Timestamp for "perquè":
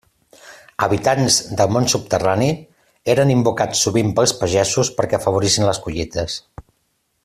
5.01-5.19